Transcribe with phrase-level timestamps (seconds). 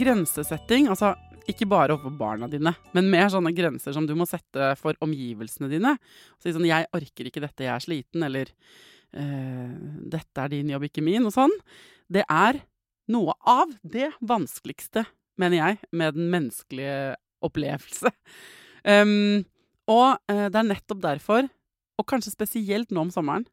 [0.00, 1.12] Grensesetting, altså
[1.50, 5.70] ikke bare overfor barna dine, men mer sånne grenser som du må sette for omgivelsene
[5.70, 5.96] dine.
[6.40, 8.46] Si sånn 'Jeg orker ikke dette, jeg er sliten', eller
[9.12, 9.70] eh,
[10.08, 11.52] 'Dette er din jobb, ikke min', og sånn.
[12.08, 12.62] Det er
[13.08, 18.10] noe av det vanskeligste, mener jeg, med den menneskelige opplevelse.
[18.84, 19.44] Um,
[19.88, 21.48] og eh, det er nettopp derfor,
[21.98, 23.46] og kanskje spesielt nå om sommeren,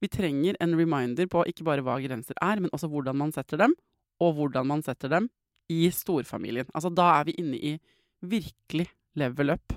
[0.00, 3.60] vi trenger en reminder på ikke bare hva grenser er, men også hvordan man setter
[3.60, 3.74] dem,
[4.18, 5.28] og hvordan man setter dem
[5.70, 6.68] i storfamilien.
[6.74, 7.72] Altså, da er vi inne i
[8.22, 9.74] virkelig level up.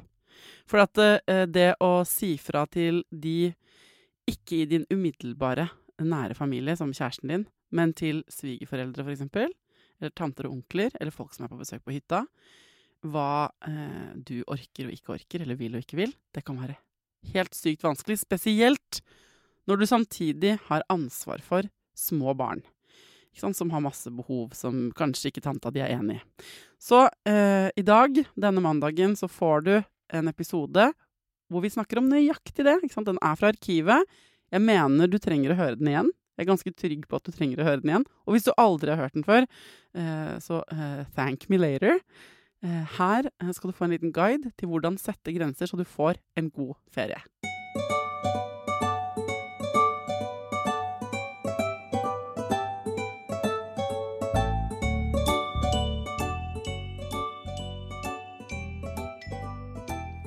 [0.70, 3.54] For at uh, det å si fra til de
[4.30, 5.68] ikke i din umiddelbare
[6.02, 9.54] nære familie, som kjæresten din, men til svigerforeldre, for eksempel,
[10.00, 12.26] eller tanter og onkler, eller folk som er på besøk på hytta,
[13.06, 16.80] hva uh, du orker og ikke orker, eller vil og ikke vil, det kan være
[17.34, 18.20] helt sykt vanskelig.
[18.22, 19.02] Spesielt
[19.70, 21.66] når du samtidig har ansvar for
[21.98, 22.66] små barn
[23.40, 26.46] som har masse behov som kanskje ikke tanta di er enig i.
[26.82, 29.74] Så eh, i dag, denne mandagen, så får du
[30.14, 30.92] en episode
[31.52, 32.78] hvor vi snakker om nøyaktig det.
[32.82, 34.06] Den er fra arkivet.
[34.54, 36.14] Jeg mener du trenger å høre den igjen.
[36.36, 38.08] Jeg er ganske trygg på at du trenger å høre den igjen.
[38.28, 39.48] Og hvis du aldri har hørt den før,
[39.96, 42.00] eh, så eh, thank me later.
[42.66, 46.20] Eh, her skal du få en liten guide til hvordan sette grenser så du får
[46.40, 47.22] en god ferie.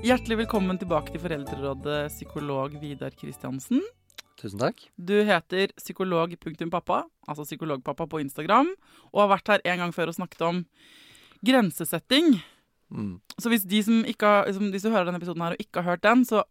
[0.08, 3.82] Hjertelig velkommen tilbake til Foreldrerådet, psykolog Vidar Kristiansen.
[4.41, 4.78] Tusen takk.
[4.96, 8.70] Du heter psykolog.pappa, altså psykologpappa på Instagram,
[9.12, 10.62] og har vært her en gang før og snakket om
[11.44, 12.38] grensesetting.
[12.88, 13.18] Mm.
[13.36, 15.91] Så hvis, de som har, liksom, hvis du hører denne episoden her og ikke har
[15.91, 16.47] hørt den, så,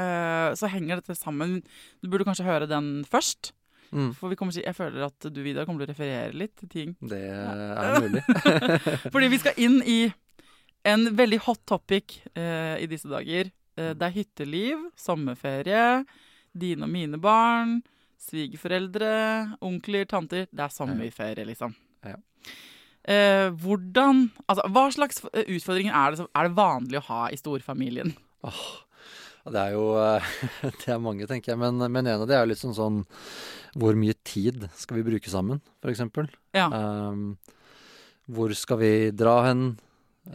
[0.00, 1.58] uh, så henger dette sammen.
[2.00, 3.52] Du burde kanskje høre den først.
[3.92, 4.14] Mm.
[4.16, 6.72] For vi kommer til, jeg føler at du, Vidar, kommer til å referere litt til
[6.72, 6.96] ting.
[7.04, 8.24] Det er mulig.
[9.12, 9.98] Fordi vi skal inn i
[10.84, 13.50] en veldig hot topic eh, i disse dager.
[13.76, 16.04] Eh, det er hytteliv, sommerferie,
[16.54, 17.78] dine og mine barn,
[18.20, 19.14] svigerforeldre,
[19.64, 20.46] onkler, tanter.
[20.50, 21.74] Det er sommerferie, liksom.
[22.04, 22.18] Ja.
[23.04, 27.36] Eh, hvordan Altså, hva slags utfordringer er det, som, er det vanlig å ha i
[27.36, 28.14] storfamilien?
[28.44, 28.62] Oh,
[29.52, 29.88] det er jo
[30.84, 31.60] Det er mange, tenker jeg.
[31.60, 33.02] Men, men en av det er jo litt sånn sånn
[33.76, 36.30] Hvor mye tid skal vi bruke sammen, eksempel?
[36.56, 36.70] Ja.
[36.72, 37.34] Um,
[38.32, 39.74] hvor skal vi dra hen?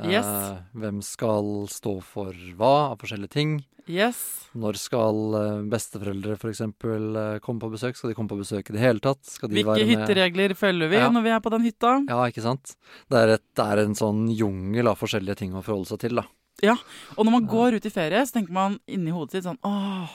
[0.06, 0.28] Yes.
[0.28, 3.60] Eh, hvem skal stå for hva av forskjellige ting?
[3.90, 4.20] Yes.
[4.54, 6.62] Når skal uh, besteforeldre f.eks.
[6.62, 7.98] Uh, komme på besøk?
[7.98, 9.24] Skal de komme på besøk i det hele tatt?
[9.42, 11.10] Hvilke hytteregler følger vi ja.
[11.10, 11.96] når vi er på den hytta?
[12.06, 12.76] Ja, ikke sant.
[13.10, 16.22] Det er, et, det er en sånn jungel av forskjellige ting å forholde seg til,
[16.22, 16.28] da.
[16.62, 16.76] Ja,
[17.16, 20.12] og når man går ut i ferie, så tenker man inni hodet sitt sånn åh,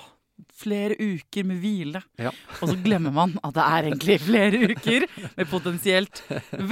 [0.55, 2.05] flere uker med hvile.
[2.21, 2.31] Ja.
[2.61, 6.23] Og så glemmer man at det er egentlig flere uker med potensielt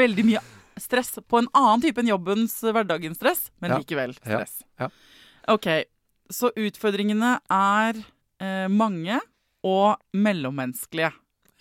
[0.02, 0.42] veldig mye
[0.82, 3.78] stress på en annen type enn jobbens hverdagens stress, men Ja.
[3.82, 4.62] likevel stress.
[4.80, 4.88] Ja.
[5.52, 5.68] Ok,
[6.30, 8.02] så utfordringene er
[8.42, 9.20] eh, mange
[9.64, 11.12] og mellommenneskelige.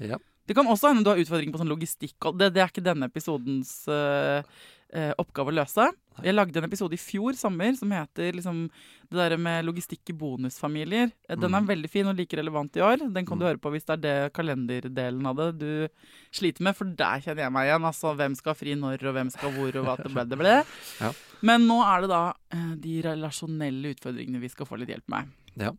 [0.01, 0.17] Ja.
[0.47, 2.83] Det kan også hende du har utfordringer på sånn logistikk, og det, det er ikke
[2.83, 4.41] denne episodens eh,
[4.91, 5.85] eh, oppgave å løse.
[6.21, 8.69] Jeg lagde en episode i fjor sommer som heter liksom,
[9.09, 11.11] det der med logistikk i bonusfamilier.
[11.29, 11.67] Eh, Den er Mm.
[11.67, 12.97] veldig fin og like relevant i år.
[13.13, 13.49] Den kan du Mm.
[13.49, 15.87] høre på hvis det er det kalenderdelen av det du
[16.31, 17.85] sliter med, for der kjenner jeg meg igjen.
[17.87, 20.65] Altså hvem skal fri når, og hvem skal hvor, og hva det ble, det ble.
[21.01, 21.13] Ja.
[21.41, 25.27] Men nå er det da eh, de relasjonelle utfordringene vi skal få litt hjelp med.
[25.57, 25.71] Ja.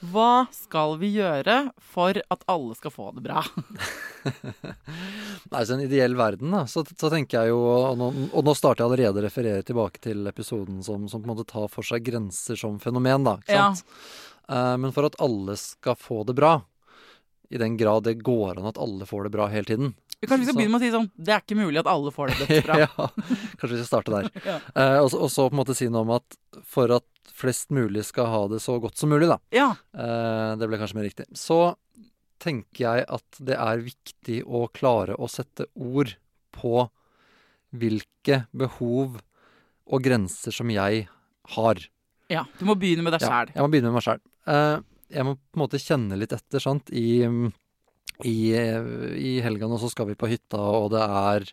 [0.00, 3.40] Hva skal vi gjøre for at alle skal få det bra?
[5.52, 8.54] Nei, så en ideell verden, da, så, så tenker jeg jo og nå, og nå
[8.58, 11.86] starter jeg allerede å referere tilbake til episoden som, som på en måte tar for
[11.86, 13.36] seg grenser som fenomen, da.
[13.44, 13.66] Ikke Ja.
[13.72, 13.98] sant?
[14.44, 16.58] Eh, men for at alle skal få det bra,
[17.52, 19.90] i den grad det går an at alle får det bra hele tiden
[20.24, 22.10] Kanskje vi skal Så- begynne med å si sånn Det er ikke mulig at alle
[22.10, 22.78] får det bra.
[22.86, 23.08] ja,
[23.60, 24.30] kanskje vi skal starte der.
[24.48, 24.54] Ja.
[24.74, 28.28] Eh, og så på en måte si noe om at for at flest mulig skal
[28.30, 29.38] ha det så godt som mulig, da.
[29.54, 29.70] Ja.
[29.96, 31.26] Eh, det ble kanskje mer riktig.
[31.38, 31.74] Så
[32.42, 36.16] tenker jeg at det er viktig å klare å sette ord
[36.54, 36.88] på
[37.74, 39.18] hvilke behov
[39.84, 41.06] og grenser som jeg
[41.56, 41.80] har.
[42.32, 42.44] ja.
[42.58, 44.20] Du må begynne med deg Ja, jeg må begynne med meg sjæl.
[44.48, 44.78] Eh,
[45.14, 46.88] jeg må på en måte kjenne litt etter, sant.
[46.90, 47.24] I,
[48.24, 48.36] i,
[49.20, 51.50] i helga nå så skal vi på hytta, og det er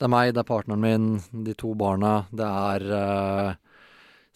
[0.00, 3.50] det er meg, det er partneren min, de to barna, det er eh,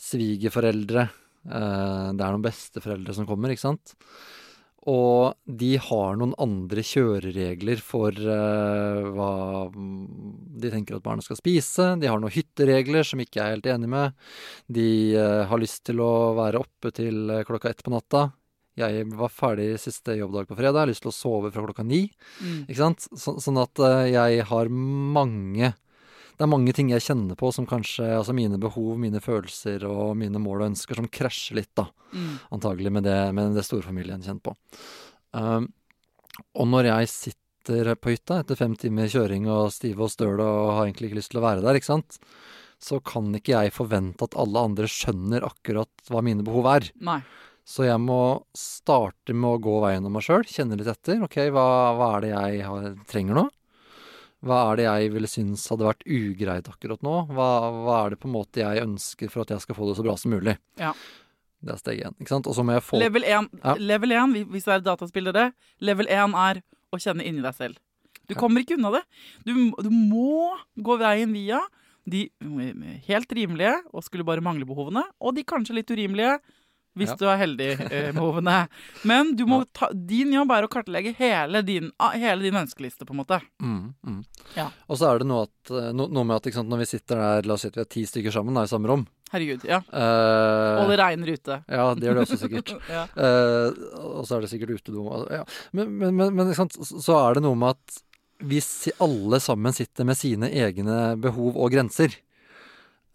[0.00, 1.08] svigerforeldre.
[1.48, 3.94] eh, det er noen besteforeldre som kommer, ikke sant.
[4.84, 9.30] Og de har noen andre kjøreregler for eh, hva
[9.72, 11.94] de tenker at barna skal spise.
[12.00, 14.16] De har noen hytteregler som ikke jeg er helt enig med.
[14.68, 18.28] De eh, har lyst til å være oppe til klokka ett på natta.
[18.74, 21.84] Jeg var ferdig siste jobbdag på fredag, jeg har lyst til å sove fra klokka
[21.86, 22.08] ni.
[22.42, 22.56] Mm.
[22.66, 23.06] Ikke sant?
[23.14, 25.70] Så, sånn at eh, jeg har mange
[26.34, 30.16] Det er mange ting jeg kjenner på som kanskje Altså mine behov, mine følelser og
[30.18, 31.86] mine mål og ønsker som krasjer litt, da.
[32.14, 32.34] Mm.
[32.56, 34.56] Antagelig med det, med det storfamilien kjenner på.
[35.34, 35.70] Um,
[36.58, 40.74] og når jeg sitter på hytta etter fem timer kjøring og stive og støl og
[40.76, 42.18] har egentlig ikke lyst til å være der, ikke sant,
[42.82, 46.90] så kan ikke jeg forvente at alle andre skjønner akkurat hva mine behov er.
[47.06, 47.20] Nei.
[47.64, 51.22] Så jeg må starte med å gå veien om meg sjøl, kjenne litt etter.
[51.24, 51.66] Ok, hva,
[51.96, 53.46] hva er det jeg har, trenger nå?
[54.44, 57.14] Hva er det jeg ville synes hadde vært ugreit akkurat nå?
[57.32, 57.48] Hva,
[57.84, 60.04] hva er det på en måte jeg ønsker for at jeg skal få det så
[60.04, 60.58] bra som mulig?
[60.80, 60.92] Ja.
[61.64, 62.16] Det er steg én.
[62.20, 62.46] Ikke sant?
[62.50, 63.74] Og så må jeg få Level 1, Ja.
[63.80, 66.62] level 1 hvis- du er dataspillere, level 1 er
[66.92, 67.76] å kjenne inni deg selv.
[68.28, 68.40] Du Ja.
[68.40, 69.02] kommer ikke unna det.
[69.46, 71.60] Du, du må gå veien via
[72.06, 76.38] de mm, helt rimelige og skulle bare mangle behovene, og de kanskje litt urimelige
[76.96, 77.16] hvis Ja.
[77.18, 78.68] du er heldig eh, med behovene.
[79.04, 79.32] Men
[79.72, 83.40] ta, din jobb er å kartlegge hele din, ah, hele din ønskeliste, på en måte.
[83.62, 84.20] Mm, mm.
[84.56, 84.68] Ja.
[84.88, 87.16] Og så er det noe, at, eh, no, noe med at sant, når vi sitter
[87.18, 89.64] der, la oss si at vi er ti stykker sammen da, i samme rom Herregud.
[89.66, 89.80] ja.
[89.90, 91.60] eh, Og det regner ute.
[91.66, 92.74] Ja, det gjør det også sikkert.
[92.96, 93.04] ja.
[93.18, 95.06] Eh, og så er det sikkert utedo.
[95.34, 95.42] Ja.
[95.74, 96.76] Men, men, men, men sant?
[96.78, 98.02] så så er det noe med at
[98.44, 98.68] hvis
[99.02, 102.12] alle sammen sitter med sine egne behov og grenser,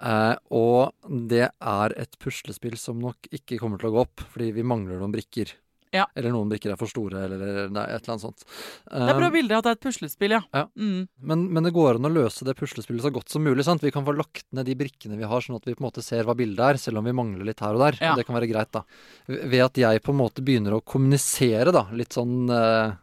[0.01, 0.91] eh, og
[1.29, 5.01] det er et puslespill som nok ikke kommer til å gå opp, fordi vi mangler
[5.01, 5.55] noen brikker.
[5.91, 6.05] Ja.
[6.13, 8.43] Eller noen brikker er for store, eller nei, et eller annet sånt.
[8.85, 10.41] Det er bra Eh, bilde at det er et puslespill, ja.
[10.53, 10.67] Ja.
[10.77, 11.07] Mm.
[11.31, 13.65] men, men det går an å løse det puslespillet så godt som mulig.
[13.65, 13.81] sant?
[13.81, 16.05] Vi kan få lagt ned de brikkene vi har, sånn at vi på en måte
[16.05, 17.97] ser hva bildet er, selv om vi mangler litt her og der.
[18.05, 18.13] Ja.
[18.19, 18.85] Det kan være greit, da.
[19.25, 21.87] Ved at jeg på en måte begynner å kommunisere, da.
[21.97, 22.97] Litt sånn eh,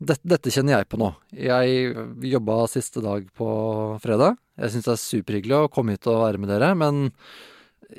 [0.00, 1.10] dette, dette kjenner jeg på nå.
[1.36, 1.94] Jeg
[2.32, 3.48] jobba siste dag på
[4.02, 4.38] fredag.
[4.60, 7.10] Jeg syns det er superhyggelig å komme hit og være med dere, men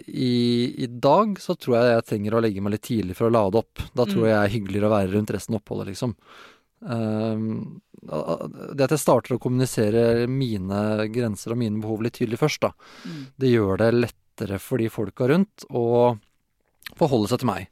[0.08, 3.36] i, i dag så tror jeg jeg trenger å legge meg litt tidlig for å
[3.36, 3.82] lade opp.
[3.98, 6.16] Da tror jeg jeg det er hyggeligere å være rundt resten av oppholdet, liksom.
[6.82, 10.80] Um, det at jeg starter å kommunisere mine
[11.14, 12.72] grenser og mine behov litt tydelig først, da,
[13.06, 13.20] Mm.
[13.38, 16.18] det gjør det lettere for de folka rundt å
[16.98, 17.68] forholde seg til meg.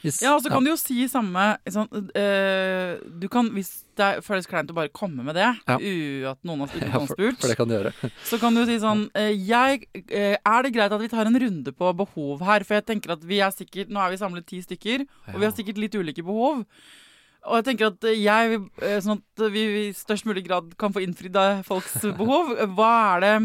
[0.00, 4.22] Hvis- Ja, og så kan du jo si samme sånn, uh, Du kan, hvis det
[4.24, 5.76] føles kleint å bare komme med det, Ja.
[5.76, 7.92] u at noen har uten Ja, for, spurt, for det kan du gjøre.
[8.30, 11.36] så kan du si sånn uh, jeg, uh, Er det greit at vi tar en
[11.38, 12.64] runde på behov her?
[12.64, 15.04] For jeg tenker at vi er sikkert Nå er vi samlet ti stykker,
[15.34, 16.64] og vi har sikkert litt ulike behov.
[17.48, 18.58] Og jeg tenker at jeg
[19.04, 22.52] Sånn at vi i størst mulig grad kan få innfridd folks behov.
[22.76, 23.36] Hva er det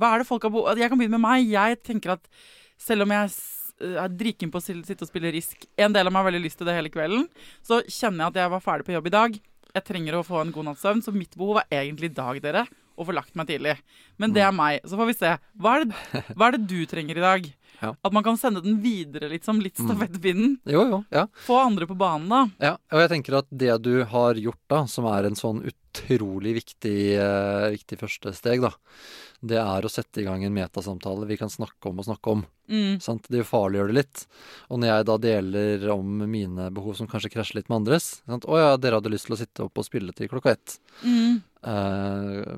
[0.00, 1.48] Hva er det folk har behov Jeg kan begynne med meg.
[1.48, 2.28] Jeg tenker at
[2.80, 3.32] selv om jeg
[3.80, 6.60] er driken på å sitte og spille Risk, en del av meg har veldig lyst
[6.60, 7.26] til det hele kvelden,
[7.66, 9.40] så kjenner jeg at jeg var ferdig på jobb i dag.
[9.70, 12.40] Jeg trenger å få en god natts søvn, så mitt behov er egentlig i dag,
[12.42, 12.66] dere.
[13.00, 13.78] Å få lagt meg tidlig.
[14.20, 14.82] Men det er meg.
[14.84, 15.30] Så får vi se.
[15.62, 17.48] Hva er det, hva er det du trenger i dag?
[17.80, 17.94] Ja.
[18.04, 20.58] At man kan sende den videre, litt som litt stafettpinnen.
[20.68, 21.22] Jo, jo, ja.
[21.46, 22.40] Få andre på banen, da.
[22.60, 26.58] Ja, og jeg tenker at det du har gjort da, som er en sånn utrolig
[26.58, 28.74] viktig, uh, viktig første steg, da,
[29.40, 32.42] det er å sette i gang en metasamtale vi kan snakke om og snakke om.
[32.70, 33.00] Mm.
[33.00, 33.24] Sant?
[33.32, 34.24] Det ufarliggjør det litt.
[34.68, 38.44] Og når jeg da deler om mine behov som kanskje krasjer litt med andres sant?
[38.44, 41.40] 'Å ja, dere hadde lyst til å sitte opp og spille til klokka ett.' Mm.
[41.60, 42.56] Uh,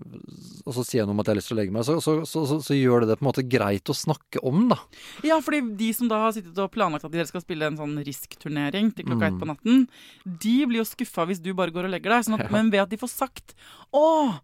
[0.63, 1.87] og så sier jeg noe om at jeg har lyst til å legge meg.
[1.87, 4.69] Så, så, så, så, så gjør det det på en måte greit å snakke om,
[4.71, 4.79] da.
[5.27, 7.97] Ja, fordi de som da har sittet og planlagt at dere skal spille en sånn
[8.07, 9.35] Risk-turnering til klokka Mm.
[9.35, 9.87] ett på natten,
[10.27, 12.27] de blir jo skuffa hvis du bare går og legger deg.
[12.27, 13.55] Sånn at, Men ved at de får sagt
[13.93, 14.39] 'Å,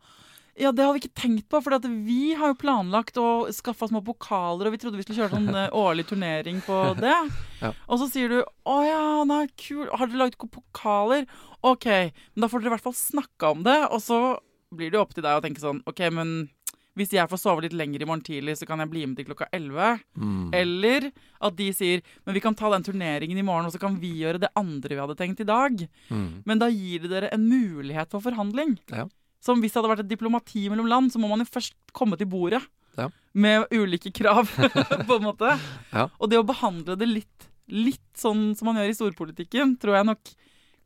[0.59, 4.03] ja, det har vi ikke tenkt på', for vi har jo planlagt å skaffe små
[4.05, 7.15] pokaler, og vi trodde vi skulle kjøre sånn årlig turnering på det.
[7.63, 7.73] Ja.
[7.89, 9.89] Og så sier du 'Å ja, nei, kul.
[9.93, 11.27] Har dere laget pokaler?'
[11.63, 14.39] OK, men da får dere i hvert fall snakka om det, og så
[14.75, 16.51] blir det jo opp til deg å tenke sånn OK, men
[16.99, 19.29] hvis jeg får sove litt lenger i morgen tidlig, så kan jeg bli med til
[19.29, 20.01] klokka 11.
[20.19, 20.49] Mm.
[20.57, 21.11] Eller
[21.41, 24.11] at de sier Men vi kan ta den turneringen i morgen, og så kan vi
[24.19, 25.85] gjøre det andre vi hadde tenkt i dag.
[26.11, 26.43] Mm.
[26.49, 28.79] Men da gir det dere en mulighet for forhandling.
[28.91, 29.07] Ja.
[29.45, 32.19] Som hvis det hadde vært et diplomati mellom land, så må man jo først komme
[32.19, 32.65] til bordet.
[32.99, 33.13] Ja.
[33.33, 34.49] med ulike krav,
[35.07, 35.53] på en måte.
[35.93, 36.09] Ja.
[36.19, 40.09] Og det å behandle det litt, litt sånn som man gjør i storpolitikken, tror jeg
[40.09, 40.33] nok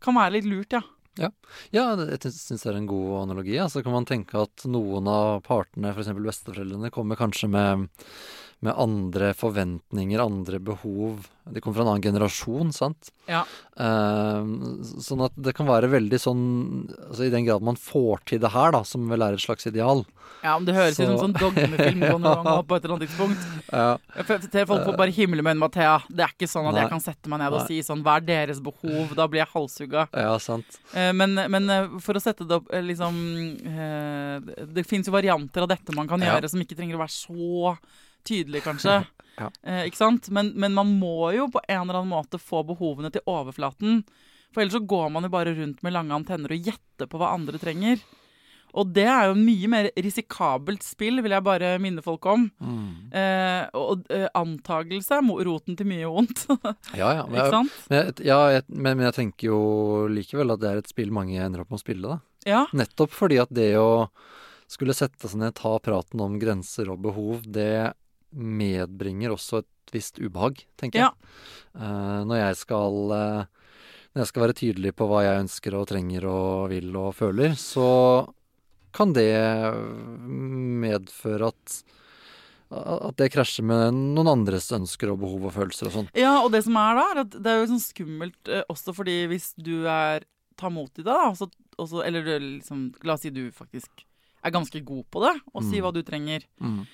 [0.03, 0.83] kan være litt lurt, ja.
[1.21, 1.29] Ja,
[1.75, 3.57] ja jeg syns det er en god analogi.
[3.59, 6.13] Så altså, kan man tenke at noen av partene, f.eks.
[6.17, 7.89] besteforeldrene, kommer kanskje med,
[8.63, 11.25] med andre forventninger, andre behov.
[11.51, 13.11] De kommer fra en annen generasjon, sant.
[13.27, 13.41] Ja.
[13.75, 14.43] Eh,
[15.03, 16.43] sånn at det kan være veldig sånn
[17.09, 19.67] altså I den grad man får til det her, da, som vel er et slags
[19.67, 20.05] ideal.
[20.43, 22.55] Ja, om Det høres ut som sånn dogmefilm ja.
[22.67, 23.43] på et eller annet tidspunkt.
[23.71, 23.99] Ja.
[24.67, 25.97] Folk får bare himle med øynene med Thea.
[26.11, 26.83] Det er ikke sånn at Nei.
[26.85, 27.67] jeg kan sette meg ned og Nei.
[27.71, 29.13] si sånn Hva er deres behov?
[29.19, 30.07] Da blir jeg halshugga.
[30.15, 30.79] ja, sant.
[30.95, 33.19] Eh, Men, men eh, for å sette det opp eh, liksom
[33.71, 36.35] eh, Det, det fins jo varianter av dette man kan Ja.
[36.37, 37.77] gjøre som ikke trenger å være så
[38.29, 39.03] tydelig, kanskje.
[39.41, 39.47] Ja.
[39.65, 40.27] Eh, ikke sant?
[40.29, 44.03] Men, men man må jo på en eller annen måte få behovene til overflaten.
[44.53, 47.31] For ellers så går man jo bare rundt med lange antenner og gjetter på hva
[47.33, 48.03] andre trenger.
[48.73, 52.47] Og det er jo mye mer risikabelt spill, vil jeg bare minne folk om.
[52.57, 52.93] Mm.
[53.21, 56.47] Eh, og eh, antagelse er roten til mye vondt.
[57.01, 57.25] Ja, ja.
[57.29, 57.81] Men ikke sant?
[57.91, 59.63] men jeg, ja jeg, men, men jeg tenker jo
[60.13, 62.21] likevel at det er et spill mange ender opp med å spille, da.
[62.49, 62.63] Ja.
[62.77, 64.09] Nettopp fordi at det å
[64.73, 67.93] skulle sette seg ned, ta praten om grenser og behov, det
[68.33, 71.31] medbringer også et visst ubehag, tenker jeg.
[71.77, 73.45] Eh, når jeg skal eh,
[74.13, 77.55] Når jeg skal være tydelig på hva jeg ønsker og trenger og vil og føler,
[77.57, 78.29] så
[78.93, 79.31] kan det
[80.83, 81.83] medføre at
[82.73, 86.07] at det krasjer med noen andres ønsker og behov og følelser og sånn.
[86.17, 88.95] Ja, og det som er da, er at det er jo sånn skummelt eh, også
[88.97, 90.25] fordi hvis du er
[90.57, 94.07] tar mot i det, da, også, også, eller liksom La oss si du faktisk
[94.43, 95.83] er ganske god på det, og si Mm.
[95.85, 96.47] hva du trenger.
[96.65, 96.87] Mm.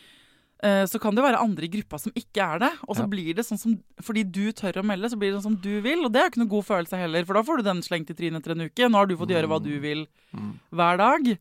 [0.61, 2.71] Eh, så kan det være andre i gruppa som ikke er det.
[2.89, 3.07] Og så Ja.
[3.07, 5.81] blir det sånn som Fordi du tør å melde, så blir det sånn som du
[5.81, 6.05] vil.
[6.05, 8.11] Og det er jo ikke noe god følelse heller, for da får du den slengt
[8.11, 8.89] i trynet etter en uke.
[8.91, 10.59] Nå har du fått gjøre hva du vil Mm.
[10.73, 11.39] hver dag.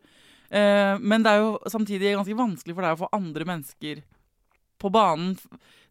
[0.52, 4.04] Eh, men det er jo samtidig ganske vanskelig for deg å få andre mennesker
[4.80, 5.36] på banen.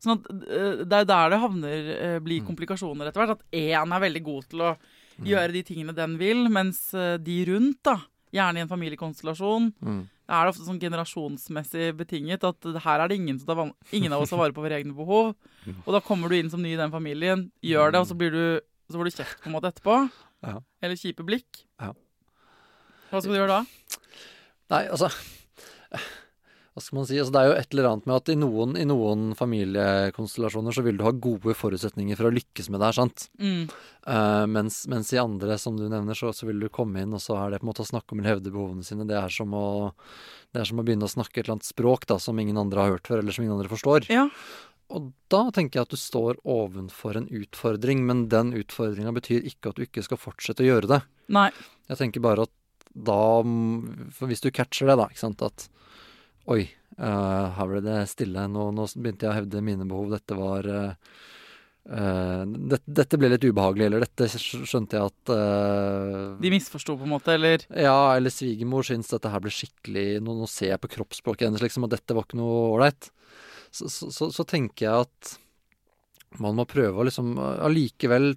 [0.00, 2.47] Sånn at eh, det er der det havner blir Mm.
[2.47, 3.30] komplikasjoner etter hvert.
[3.30, 4.76] At én er veldig god til å
[5.21, 8.02] gjøre de tingene den vil, mens de rundt, da,
[8.33, 10.09] gjerne i en familiekonstellasjon, Mm.
[10.26, 14.33] Er det ofte sånn generasjonsmessig betinget at her er det ingen, som ingen av oss
[14.33, 15.37] tar vare på våre egne behov.
[15.85, 18.35] Og da kommer du inn som ny i den familien, gjør det, og så blir
[18.35, 18.42] du
[18.87, 19.95] så får du kjeft på en måte etterpå.
[20.47, 20.61] Ja.
[20.85, 21.64] Eller kjipe blikk.
[21.83, 21.90] Ja.
[23.11, 24.02] Hva skal du gjøre da?
[24.71, 25.11] Nei, altså
[26.76, 27.16] Hva skal man si?
[27.16, 30.83] Altså, det er jo et eller annet med at i noen, i noen familiekonstellasjoner så
[30.85, 33.23] vil du ha gode forutsetninger for å lykkes med det her, sant?
[33.40, 33.62] Mm.
[34.04, 37.23] Uh, mens, mens i andre, som du nevner, så, så vil du komme inn, og
[37.25, 39.06] så er det på en måte å snakke om eller hevde behovene sine.
[39.09, 39.64] Det er som å,
[40.52, 42.85] det er som å begynne å snakke et eller annet språk da, som ingen andre
[42.85, 44.11] har hørt før, eller som ingen andre forstår.
[44.12, 44.26] Ja.
[44.92, 49.73] Og da tenker jeg at du står ovenfor en utfordring, men den utfordringa betyr ikke
[49.73, 51.00] at du ikke skal fortsette å gjøre det.
[51.33, 51.49] Nei.
[51.88, 52.52] Jeg tenker bare at
[52.97, 53.42] da
[54.16, 55.66] For hvis du catcher det, da, ikke sant, at
[56.52, 56.66] Oi,
[57.00, 58.46] uh, her ble det stille.
[58.50, 60.12] Nå, nå begynte jeg å hevde mine behov.
[60.14, 60.70] Dette var
[61.86, 66.96] Uh, eh, det, Dette ble litt ubehagelig, eller dette skjønte jeg at uh, De misforsto
[66.98, 70.72] på en måte, eller Ja, eller svigermor syns dette her ble skikkelig Nå, nå ser
[70.72, 73.06] jeg på kroppsspråket hennes liksom, at dette var ikke noe ålreit.
[73.70, 75.36] Så, så, så, så tenker jeg at
[76.42, 78.32] man må prøve å liksom allikevel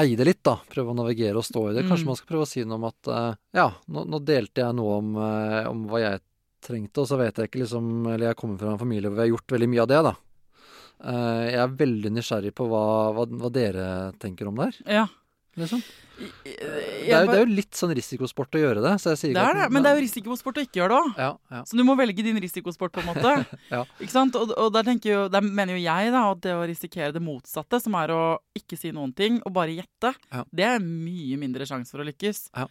[0.00, 0.56] eie det litt, da.
[0.72, 1.84] Prøve å navigere og stå i det.
[1.86, 2.10] Kanskje Mm.
[2.10, 4.96] man skal prøve å si noe om at uh, ja, nå, nå delte jeg noe
[5.02, 6.24] om, eh, om hva jeg
[6.64, 9.24] trengte, og så vet jeg ikke liksom Eller jeg kommer fra en familie hvor vi
[9.26, 10.14] har gjort veldig mye av det, da.
[11.04, 12.84] Eh, jeg er veldig nysgjerrig på hva,
[13.16, 13.86] hva, hva dere
[14.18, 15.06] tenker om det her, Ja.
[15.56, 15.82] liksom.
[16.16, 19.34] Det er, jo- det er jo litt sånn risikosport å gjøre det, så jeg sier
[19.36, 21.18] det er det, men det er jo risikosport å ikke gjøre det òg.
[21.20, 21.60] ja, ja.
[21.68, 23.34] Så du må velge din risikosport, på en måte.
[23.70, 23.82] Ja.
[24.00, 24.34] Ikke sant?
[24.40, 27.82] Og, og der, jo, der mener jo jeg da, at det å risikere det motsatte,
[27.82, 30.44] som er å ikke si noen ting og bare gjette, Ja.
[30.50, 32.48] det er mye mindre sjanse for å lykkes.
[32.56, 32.64] Ja.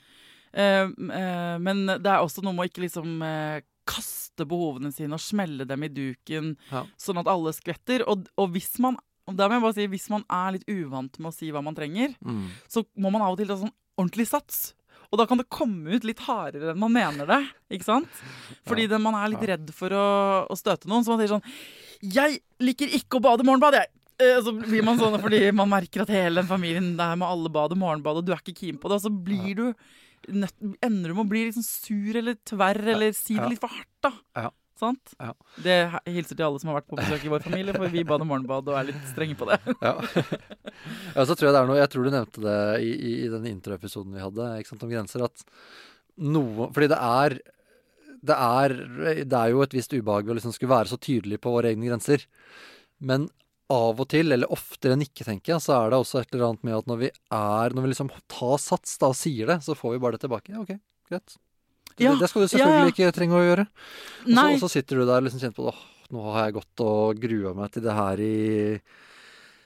[0.55, 5.13] Eh, eh, men det er også noe med å ikke liksom eh, kaste behovene sine
[5.17, 6.85] og smelle dem i duken, Ja.
[6.97, 8.03] sånn at alle skvetter.
[8.07, 11.15] Og, og hvis man og da må jeg bare si, hvis man er litt uvant
[11.17, 12.43] med å si hva man trenger, Mm.
[12.69, 14.75] så må man av og til ta sånn ordentlig sats.
[15.11, 17.39] Og da kan det komme ut litt hardere enn man mener det.
[17.71, 18.07] Ikke sant?
[18.67, 21.01] Fordi det, man er litt redd for å, å støte noen.
[21.03, 21.43] Så man sier sånn
[22.03, 23.87] 'Jeg liker ikke å bade morgenbad, jeg'.
[24.19, 27.49] Eh, Så blir man sånn fordi man merker at hele den familien der må alle
[27.49, 29.01] bade morgenbad, og du er ikke keen på det.
[29.01, 29.73] Og så blir du
[30.34, 33.63] nødt, ender du med å bli litt sånn sur eller tverr, eller si det litt
[33.63, 34.13] for hardt, da.
[34.36, 34.51] Ja.
[34.75, 35.13] Sant?
[35.24, 35.32] Ja.
[35.63, 35.75] Det
[36.12, 38.67] hilser til alle som har vært på besøk i vår familie, for vi bader morgenbad
[38.67, 39.60] og er litt strenge på det.
[39.86, 39.94] Ja.
[41.15, 43.29] ja, så tror jeg det er noe Jeg tror du nevnte det i, i, i
[43.32, 45.24] den introepisoden vi hadde ikke sant, om grenser.
[45.29, 45.46] At
[46.25, 47.38] noe Fordi det er
[48.25, 48.74] det er,
[49.22, 51.70] det er jo et visst ubehag ved å liksom skulle være så tydelig på våre
[51.72, 52.24] egne grenser.
[52.98, 53.27] Men
[53.74, 56.51] av og til, eller oftere enn ikke, tenker jeg, så er det også et eller
[56.51, 59.57] annet med at når vi er Når vi liksom tar sats da og sier det,
[59.65, 60.53] så får vi bare det tilbake.
[60.53, 60.77] Ja, OK,
[61.10, 61.38] greit.
[61.95, 62.93] Det, Ja, det skal du selvfølgelig ja.
[62.93, 63.65] ikke trenge å gjøre.
[64.27, 67.22] Og så, sitter du der og liksom kjenner på Åh, nå har jeg gått og
[67.22, 68.36] grua meg til det her i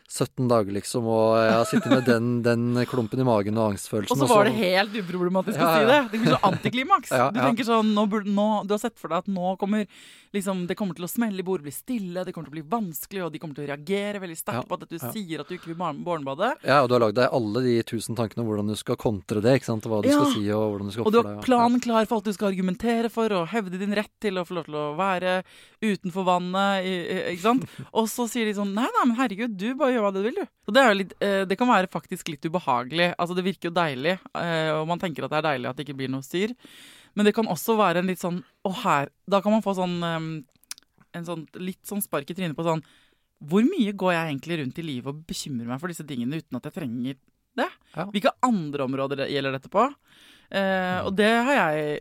[0.10, 4.10] 17 dager, liksom, og jeg har sittet med den, den klumpen i magen og angstfølelsen.
[4.18, 6.00] Og så var det helt uproblematisk Ja, å si det.
[6.12, 7.12] Det blir så antiklimaks.
[7.14, 9.86] Ja, Du tenker sånn, nå, nå, du har sett for deg at nå kommer
[10.34, 12.66] liksom, det kommer til å smelle i bordet, bli stille, det kommer til å bli
[12.70, 15.12] vanskelig, og de kommer til å reagere veldig sterkt Ja, på at du ja.
[15.14, 16.02] sier at du ikke vil barn-
[16.66, 19.42] Ja, og du har lagd deg alle de tusen tankene om hvordan du skal kontre
[19.42, 20.20] det, ikke sant, og hva du Ja.
[20.20, 21.44] skal si, og hvordan du skal Og du har deg.
[21.46, 24.58] planen klar for alt du skal argumentere for, og hevde din rett til å få
[24.58, 25.44] lov til å være
[25.82, 26.86] utenfor vannet,
[27.34, 27.66] ikke sant?
[27.94, 30.40] Og så sier de sånn Nei, da, men herregud, du bare gjør hva du vil,
[30.40, 30.46] du.
[30.66, 33.12] Så det litt eh, Det kan være faktisk litt ubehagelig.
[33.20, 35.86] Altså, det virker jo deilig, eh, og man tenker at det er deilig at det
[35.86, 36.56] ikke blir noe styr.
[37.18, 39.96] Men det kan også være en litt sånn Å, her Da kan man få sånn
[40.06, 42.84] En sånn litt sånn spark i trynet på sånn
[43.50, 46.60] Hvor mye går jeg egentlig rundt i livet og bekymrer meg for disse tingene uten
[46.60, 47.18] at jeg trenger
[47.58, 47.66] det?
[47.96, 48.06] Ja.
[48.14, 49.88] Hvilke andre områder det- gjelder dette på?
[50.50, 52.00] Eh, og det har jeg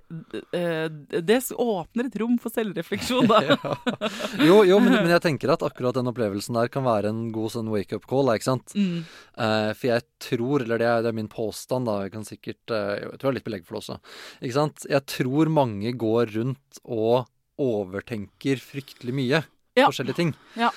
[0.57, 0.87] uh,
[1.21, 3.59] Det åpner et rom for selvrefleksjon, da.
[4.49, 7.53] Jo, jo men, men jeg tenker at akkurat den opplevelsen der kan være en god
[7.59, 8.73] sånn wake-up call, ikke sant?
[8.73, 9.05] Mm.
[9.37, 12.73] Uh, for jeg tror, eller det er, det er min påstand, da, jeg kan sikkert
[12.73, 14.01] Jeg tror jeg har litt belegg for det også.
[14.41, 14.89] Ikke sant?
[14.89, 17.29] Jeg tror mange går rundt og
[17.61, 19.45] overtenker fryktelig mye.
[19.79, 19.87] Ja.
[19.91, 20.35] Forskjellige ting.
[20.59, 20.73] Ja.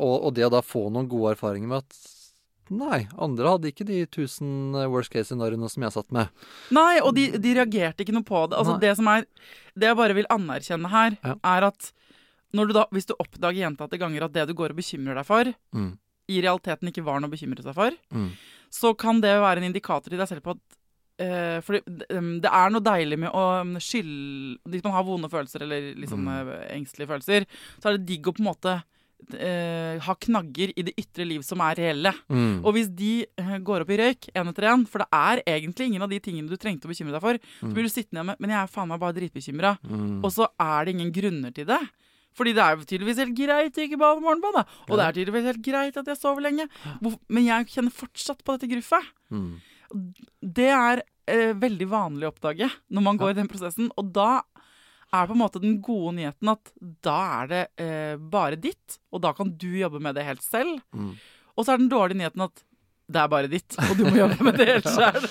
[0.00, 1.98] Og, og det å da få noen gode erfaringer med at
[2.70, 6.28] Nei, andre hadde ikke de tusen eh, worst case scenarioene som jeg satt med.
[6.74, 8.58] Nei, og de, de reagerte ikke noe på det.
[8.58, 9.26] Altså, det som er
[9.76, 11.34] Det jeg bare vil anerkjenne her, Ja.
[11.44, 11.92] er at
[12.56, 15.26] når du da, hvis du oppdager gjentatte ganger at det du går og bekymrer deg
[15.26, 15.44] for,
[15.74, 15.98] Mm.
[16.28, 18.30] i realiteten ikke var noe å bekymre seg for, Mm.
[18.70, 20.58] så kan det være en indikator til deg selv på at
[21.18, 25.04] eh, for det, um, det er noe deilig med å um, skylde Hvis man har
[25.04, 26.48] vonde følelser eller liksom Mm.
[26.50, 27.46] eh, engstelige følelser,
[27.80, 28.82] så er det digg å på en måte
[29.34, 32.12] eh, ha knagger i det ytre liv som er reelle.
[32.28, 32.62] Mm.
[32.62, 35.90] Og hvis de uh, går opp i røyk én etter én, for det er egentlig
[35.90, 38.42] ingen av de tingene du trengte å bekymre deg for, så blir du sittende med
[38.42, 39.76] Men jeg er faen meg bare dritbekymra.
[39.86, 40.18] Mm.
[40.22, 41.80] Og så er det ingen grunner til det.
[42.36, 44.64] Fordi det er jo tydeligvis helt greit å ikke bade morgenbad, da.
[44.90, 46.66] Og det er tydeligvis helt greit at jeg sover lenge.
[47.00, 49.08] Men jeg kjenner fortsatt på dette gruffet.
[49.32, 49.54] Mm.
[50.60, 53.88] Det er uh, veldig vanlig å oppdage når man går i den prosessen.
[53.96, 54.42] Og da
[55.14, 56.72] er på en måte den gode nyheten at
[57.06, 60.80] da er det eh, bare ditt, og da kan du jobbe med det helt selv.
[60.94, 61.12] Mm.
[61.56, 62.64] Og så er den dårlige nyheten at
[63.06, 65.28] det er bare ditt, og du må jobbe med det helt selv.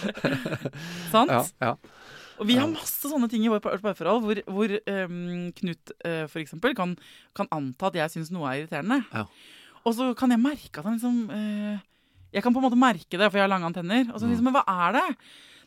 [1.11, 1.31] Sant?
[1.33, 1.73] Ja, ja.
[2.39, 4.71] Og vi har masse sånne ting i vårt parforhold hvor, hvor
[5.07, 6.95] um, Knut uh, for eksempel kan,
[7.35, 8.97] kan anta at jeg syns noe er irriterende.
[9.13, 9.23] Ja.
[9.87, 11.77] Og så kan jeg merke at han liksom uh,
[12.35, 14.09] Jeg kan på en måte merke det, for jeg har lange antenner.
[14.11, 14.33] Og så Mm.
[14.33, 15.05] liksom, Men hva er det?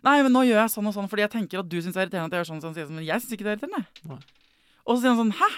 [0.08, 2.00] Nei, men nå gjør jeg sånn og sånn fordi jeg tenker at du syns det
[2.00, 2.76] er irriterende at jeg gjør sånn og sånn.
[2.80, 4.18] sånn, Men jeg syns ikke det er irriterende.
[4.88, 5.48] Og så sier han sånn Hæ?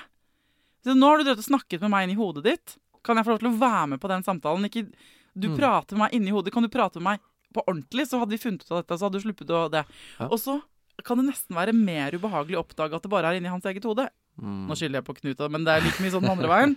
[0.85, 2.77] Så nå har du drevet og snakket med meg inni hodet ditt.
[3.05, 4.65] Kan jeg få lov til å være med på den samtalen?
[4.69, 4.87] Ikke,
[5.39, 5.57] du Mm.
[5.59, 6.53] prater med meg inni hodet.
[6.53, 7.21] Kan du prate med meg
[7.55, 8.97] på ordentlig, så hadde vi funnet ut av dette.
[8.99, 9.85] Så hadde du sluppet å det.
[10.19, 10.27] Ja.
[10.29, 10.63] Og så
[11.05, 13.85] kan det nesten være mer ubehagelig å oppdage at det bare er inni hans eget
[13.85, 14.09] hode.
[14.41, 14.67] Mm.
[14.69, 16.77] Nå skylder jeg på Knut, men det er like mye sånn den andre veien.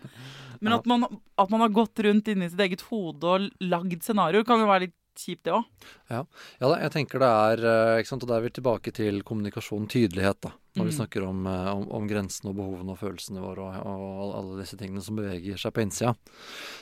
[0.63, 1.03] Men at, man,
[1.37, 4.87] at man har gått rundt inni sitt eget hode og lagd scenarioer, kan jo være
[4.87, 5.63] litt kjipt, det òg.
[6.09, 6.23] Ja
[6.59, 9.87] da, jeg tenker det er eh, ikke sant, Og da er vi tilbake til kommunikasjon,
[9.87, 10.51] tydelighet, da.
[10.75, 10.97] Når vi Mm.
[10.97, 14.77] snakker om, eh, om, om grensene og behovene og følelsene våre og, og alle disse
[14.79, 16.15] tingene som beveger seg på innsida.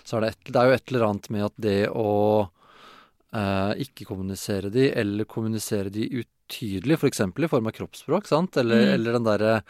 [0.04, 2.10] Så er det, et, det er jo et eller annet med at det å
[3.34, 7.22] eh, ikke kommunisere de, eller kommunisere de utydelig, f.eks.
[7.28, 8.58] i form av kroppsspråk, sant?
[8.58, 8.94] Eller, Mm.
[8.96, 9.64] eller den derre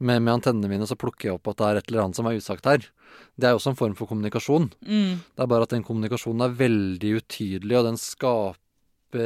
[0.00, 2.28] med, med antennene mine så plukker jeg opp at det er et eller annet som
[2.28, 2.88] er usagt her.
[3.36, 4.70] Det er jo også en form for kommunikasjon.
[4.80, 5.20] Mm.
[5.20, 8.58] Det er bare at den kommunikasjonen er veldig utydelig, og den skaper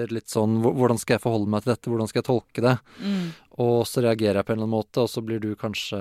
[0.08, 1.90] litt sånn Hvordan skal jeg forholde meg til dette?
[1.92, 2.74] Hvordan skal jeg tolke det?
[3.04, 3.26] Mm.
[3.64, 5.98] Og så reagerer jeg på en eller annen måte, og så blir du kanskje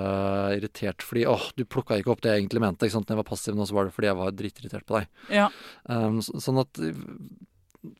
[0.56, 2.88] irritert fordi åh, du plukka ikke opp det jeg egentlig mente.
[2.88, 3.10] ikke sant?
[3.10, 5.10] Når jeg var passiv nå, så var det fordi jeg var dritirritert på deg.
[5.36, 5.50] Ja.
[5.84, 6.80] Um, så, sånn at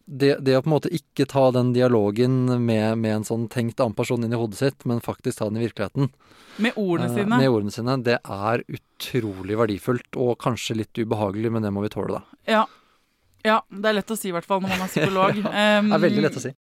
[0.07, 3.81] det, det å på en måte ikke ta den dialogen med, med en sånn tenkt
[3.83, 6.11] annen person inn i hodet sitt, men faktisk ta den i virkeligheten,
[6.57, 7.39] Med ordene eh, sine.
[7.43, 11.93] med ordene sine, det er utrolig verdifullt, og kanskje litt ubehagelig, men det må vi
[11.93, 12.41] tåle, da.
[12.49, 12.65] Ja.
[13.45, 13.61] ja.
[13.69, 15.41] Det er lett å si, i hvert fall, når man er psykolog.
[15.45, 16.55] ja, Det er veldig lett å si.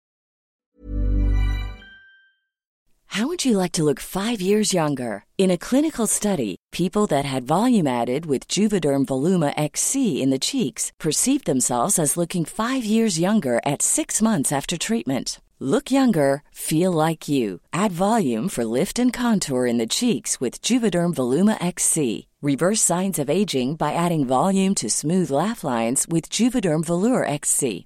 [3.12, 5.26] How would you like to look five years younger?
[5.38, 10.40] In a clinical study, people that had volume added with Juvederm Voluma XC in the
[10.40, 15.42] cheeks perceived themselves as looking five years younger at six months after treatment.
[15.60, 17.60] Look younger, feel like you.
[17.72, 22.28] Add volume for lift and contour in the cheeks with Juvederm Voluma XC.
[22.42, 27.86] Reverse signs of aging by adding volume to smooth laugh lines with Juvederm Volure XC.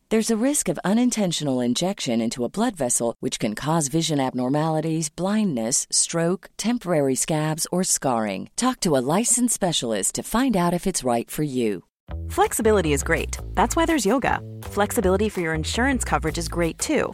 [0.11, 5.07] There's a risk of unintentional injection into a blood vessel, which can cause vision abnormalities,
[5.07, 8.49] blindness, stroke, temporary scabs, or scarring.
[8.57, 11.83] Talk to a licensed specialist to find out if it's right for you.
[12.27, 13.37] Flexibility is great.
[13.53, 14.41] That's why there's yoga.
[14.63, 17.13] Flexibility for your insurance coverage is great too.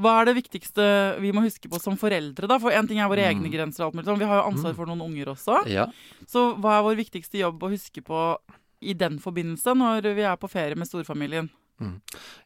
[0.00, 0.84] Hva er det viktigste
[1.20, 2.56] vi må huske på som foreldre, da?
[2.58, 3.32] For én ting er våre Mm.
[3.42, 4.18] egne grenser og alt mulig sånn.
[4.22, 5.66] Vi har jo ansvar for noen unger også.
[5.68, 5.86] Ja.
[6.26, 8.38] Så hva er vår viktigste jobb å huske på
[8.80, 11.50] i den forbindelse, når vi er på ferie med storfamilien?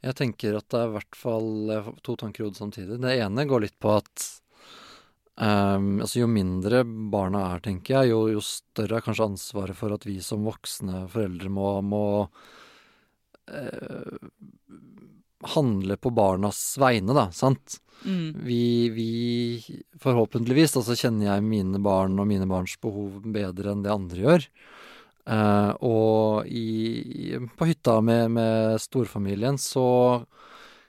[0.02, 2.98] Jeg tenker at det er i hvert fall to tanker i hodet samtidig.
[3.00, 4.40] Det ene går litt på at
[5.36, 6.82] um, altså Jo mindre
[7.12, 11.04] barna er, tenker jeg, jo, jo større er kanskje ansvaret for at vi som voksne
[11.12, 12.04] foreldre må, må
[13.52, 14.16] eh,
[15.54, 17.28] handle på barnas vegne, da.
[17.34, 17.80] Sant?
[18.04, 18.36] Mm.
[18.44, 19.10] Vi, vi
[20.02, 24.26] Forhåpentligvis da, så kjenner jeg mine barn og mine barns behov bedre enn det andre
[24.26, 24.48] gjør.
[25.26, 29.86] Uh, og i, på hytta med, med storfamilien så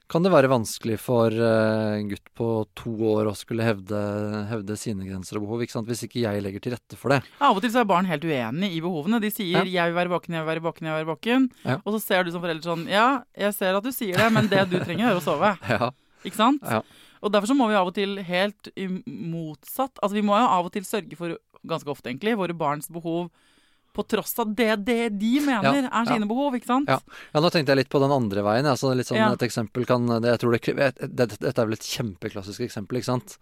[0.08, 2.48] kan det være vanskelig for en gutt på
[2.80, 4.00] to år å skulle hevde,
[4.48, 5.88] hevde sine grenser og behov, ikke sant?
[5.90, 7.20] hvis ikke jeg legger til rette for det.
[7.44, 9.20] Av og til så er barn helt uenige i behovene.
[9.24, 9.66] De sier Ja.
[9.66, 11.50] 'jeg vil være våken, jeg vil være våken', jeg vil være våken.
[11.66, 11.76] Ja.
[11.86, 14.48] Og så ser du som forelder sånn 'ja, jeg ser at du sier det, men
[14.48, 15.58] det du trenger er å sove'.
[15.68, 15.92] Ja.
[16.24, 16.64] Ikke sant?
[16.64, 16.82] Ja.
[17.22, 18.70] Og derfor så må vi av og til helt
[19.08, 22.88] motsatt Altså vi må jo av og til sørge for, ganske ofte egentlig, våre barns
[22.88, 23.30] behov
[23.98, 26.88] på tross av det, det de mener Ja, er sine behov, ikke sant?
[26.92, 27.00] Ja.
[27.34, 28.70] ja, nå tenkte jeg litt på den andre veien.
[28.70, 29.20] Altså litt sånn.
[29.34, 32.62] Et eksempel kan det, jeg tror det, et- et- det, Dette er vel et kjempeklassisk
[32.68, 33.38] eksempel, ikke sant.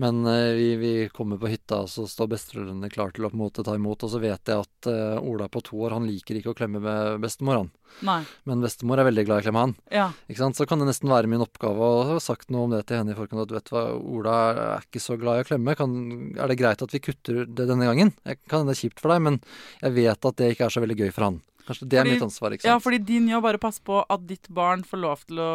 [0.00, 3.38] Men uh, vi, vi kommer på hytta, og så står besteforeldrene klar til å på
[3.38, 4.02] en måte ta imot.
[4.02, 6.80] Og så vet jeg at uh, Ola på to år, han liker ikke å klemme
[6.82, 7.70] med bestemor, han.
[8.04, 8.18] Nei.
[8.44, 9.72] Men bestemor er veldig glad i å klemme han.
[9.90, 10.06] Ja.
[10.28, 10.58] Ikke sant?
[10.58, 13.14] Så kan det nesten være min oppgave å ha sagt noe om det til henne
[13.14, 13.40] i forkant.
[13.46, 15.74] At vet hva, Ola er ikke så glad i å klemme.
[15.78, 15.94] Kan,
[16.36, 18.12] er det greit at vi kutter det denne gangen?
[18.28, 19.40] Jeg kan det er kjipt for deg, men
[19.80, 21.40] jeg vet at det ikke er så veldig gøy for han.
[21.68, 22.70] Kanskje det er Fordi- mitt ansvar, ikke sant?
[22.72, 25.50] ja, fordi din jobb er å passe på at ditt barn får lov til å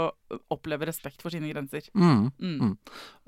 [0.54, 1.90] oppleve respekt for sine grenser.
[1.98, 2.60] Mm, Mm.
[2.62, 2.78] mm.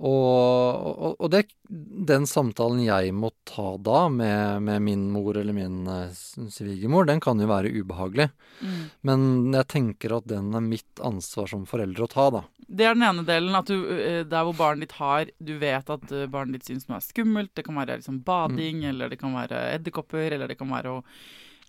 [0.06, 5.56] Og, og, og det, den samtalen jeg må ta da med, med min mor eller
[5.56, 6.10] min eh,
[6.52, 8.30] svigermor, den kan jo være ubehagelig.
[8.62, 8.82] Mm.
[9.08, 12.44] Men jeg tenker at den er mitt ansvar som foreldre å ta, da.
[12.68, 13.56] Det er den ene delen.
[13.56, 16.88] at du, eh, Der hvor barnet ditt har Du vet at eh, barnet ditt syns
[16.90, 17.54] noe er skummelt.
[17.56, 21.04] Det kan være liksom bading, eller det kan være edderkopper, eller det kan være å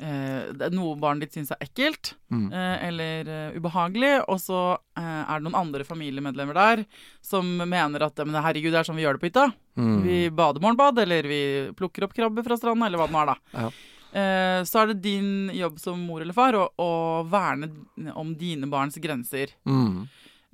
[0.00, 2.48] eh, noe barnet ditt syns er ekkelt Mm.
[2.52, 4.12] eh, eller uh, ubehagelig.
[4.28, 4.60] Og så
[4.98, 6.82] eh, er det noen andre familiemedlemmer der
[7.22, 9.44] som mener at men herregud, det er sånn vi gjør det på hytta.
[9.78, 9.98] Mm.
[10.02, 11.40] Vi bader morgenbad, eller vi
[11.78, 13.60] plukker opp krabber fra stranda, eller hva det nå er, da.
[13.62, 13.70] Ja.
[14.16, 16.90] Eh, så er det din jobb som mor eller far å, å
[17.30, 17.68] verne
[18.16, 19.54] om dine barns grenser.
[19.68, 20.06] Mm.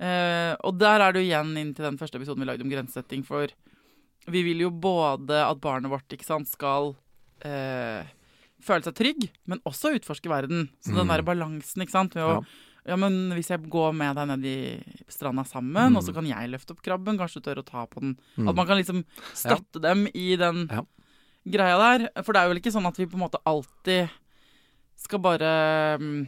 [0.03, 3.23] Eh, og der er du igjen inn til den første episoden vi lagde om grensesetting.
[3.25, 3.49] For
[4.27, 6.93] vi vil jo både at barnet vårt ikke sant, skal
[7.45, 8.03] eh,
[8.63, 10.69] føle seg trygg, men også utforske verden.
[10.81, 11.11] Så den Mm.
[11.13, 12.13] der balansen, ikke sant.
[12.15, 12.93] Ved å, Ja.
[12.93, 12.95] ja.
[12.95, 15.97] men hvis jeg går med deg ned i stranda sammen, Mm.
[15.97, 18.17] og så kan jeg løfte opp krabben, kanskje du tør å ta på den.
[18.37, 18.49] Mm.
[18.49, 20.81] At man kan liksom støtte dem i den Ja.
[21.47, 22.23] greia der.
[22.23, 24.09] For det er vel ikke sånn at vi på en måte alltid
[24.95, 26.27] skal bare mm,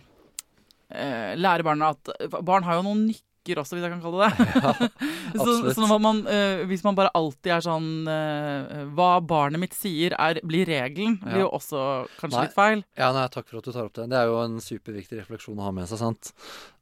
[0.91, 3.21] eh, lære barna at Barn har jo noen nykker
[3.53, 4.89] også, hvis jeg kan kalle det det.
[5.35, 5.75] så, absolutt.
[5.77, 10.15] så når man, eh, hvis man bare alltid er sånn eh, Hva barnet mitt sier,
[10.17, 11.81] er, blir regelen, blir jo også
[12.17, 12.45] kanskje Nei.
[12.47, 12.85] litt feil.
[12.97, 14.09] Ja, nei, takk for at du tar opp det.
[14.11, 16.33] Det er jo en superviktig refleksjon å ha med seg, sant.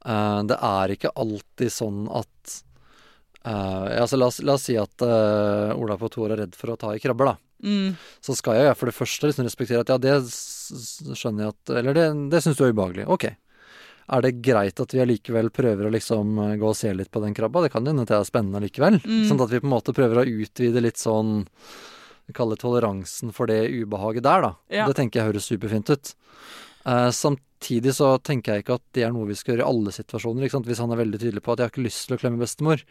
[0.04, 2.58] Uh, det er ikke alltid sånn at
[3.44, 6.58] eh, altså la, oss, la oss si at uh, Ola på to år er redd
[6.58, 7.38] for å ta i krabber, da.
[7.64, 11.70] Mm, Så skal jeg for det første liksom respektere at ja, det skjønner jeg at
[11.78, 12.02] Eller det,
[12.34, 13.06] det syns du er ubehagelig.
[13.08, 13.30] Ok.
[14.12, 17.22] Er det greit at vi allikevel prøver å liksom eh, gå og se litt på
[17.24, 17.64] den krabba?
[17.64, 19.00] Det kan hende at det er spennende likevel.
[19.00, 19.24] Mm.
[19.30, 21.46] Sånn at vi på en måte prøver å utvide litt sånn
[22.24, 24.52] Vi kaller toleransen for det ubehaget der, da.
[24.72, 24.86] Ja.
[24.88, 26.14] Det tenker jeg høres superfint ut.
[26.86, 29.92] Eh, samtidig så tenker jeg ikke at det er noe vi skal gjøre i alle
[29.94, 30.50] situasjoner.
[30.52, 32.84] Hvis han er veldig tydelig på at 'jeg har ikke lyst til å klemme bestemor',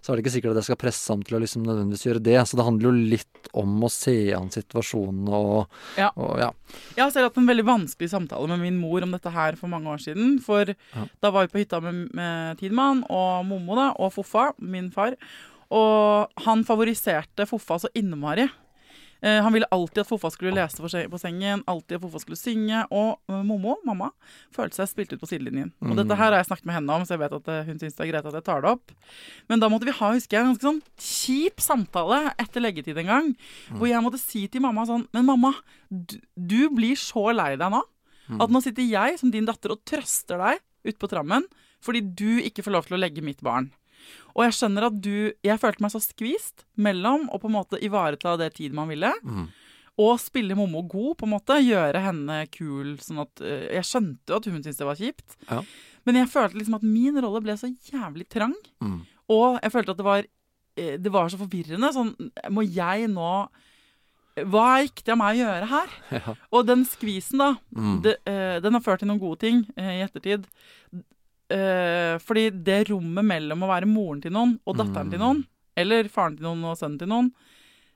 [0.00, 2.22] så er det ikke sikkert at jeg skal presse ham til å liksom nødvendigvis gjøre
[2.22, 2.40] det.
[2.48, 6.10] Så det handler jo litt om å se an situasjonen og Ja.
[6.16, 6.50] og ja.
[6.96, 9.68] Jeg har selv hatt en veldig vanskelig samtale med min mor om dette her for
[9.68, 10.40] mange år siden.
[10.40, 10.64] For
[11.20, 15.16] da var vi på hytta med, med Tidemann og Mommo da, og Foffa, min far.
[15.70, 18.48] Og han favoriserte Foffa så innmari.
[19.24, 22.20] Eh, han ville alltid at Foffa skulle lese for seg på sengen, alltid at Foffa
[22.20, 22.82] skulle synge.
[22.92, 24.10] Og uh, Momo, mamma,
[24.52, 25.70] følte seg spilt ut på sidelinjen.
[25.80, 27.80] Og dette her har jeg snakket med henne om, så jeg vet at eh, hun
[27.80, 28.92] syns det er greit at jeg tar det opp.
[29.48, 33.12] Men da måtte vi ha, husker jeg, en ganske sånn kjip samtale etter leggetid en
[33.14, 33.32] gang.
[33.72, 35.54] Hvor jeg måtte si til mamma sånn Men mamma,
[35.88, 37.80] du, du blir så lei deg nå.
[38.40, 41.48] At nå sitter jeg som din datter og trøster deg ute på trammen
[41.84, 43.66] fordi du ikke får lov til å legge mitt barn.
[44.34, 47.78] Og jeg skjønner at du Jeg følte meg så skvist mellom å på en måte
[47.82, 49.12] ivareta det tid man ville,
[49.96, 51.54] og spille Mommo god, på en måte.
[51.62, 52.96] Gjøre henne kul.
[52.98, 55.36] Sånn at øh, Jeg skjønte jo at hun syntes det var kjipt.
[55.46, 55.60] Ja.
[56.04, 58.56] Men jeg følte liksom at min rolle ble så jævlig trang.
[59.30, 60.24] Og jeg følte at det var
[60.76, 61.92] eh, Det var så forvirrende.
[61.94, 62.10] Sånn
[62.50, 63.30] Må jeg nå
[64.50, 65.94] Hva er riktig av meg å gjøre her?
[66.58, 67.52] Og den skvisen, da,
[68.02, 70.48] det, eh, den har ført til noen gode ting eh, i ettertid.
[71.52, 75.42] Eh, fordi det rommet mellom å være moren til noen og datteren til noen,
[75.76, 77.28] eller faren til noen og sønnen til noen,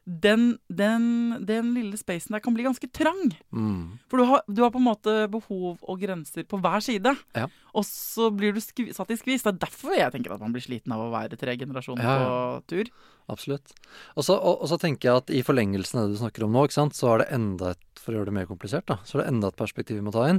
[0.08, 1.04] den, den,
[1.44, 3.28] den lille spacen der kan bli ganske trang.
[3.52, 3.98] Mm.
[4.08, 7.12] For du har, du har på en måte behov og grenser på hver side.
[7.37, 7.48] Ja.
[7.76, 9.44] Og så blir du satt i skvis.
[9.44, 12.16] Det er derfor jeg tenker at man blir sliten av å være tre generasjoner Ja,
[12.22, 12.28] ja.
[12.62, 12.90] på tur.
[13.28, 13.74] Absolutt.
[14.16, 16.54] Og så, og, og så tenker jeg at i forlengelsen av det du snakker om
[16.57, 18.96] nå, ikke sant, så er det enda et For å gjøre det mer komplisert, da,
[19.04, 20.38] så er det enda et perspektiv vi må ta inn.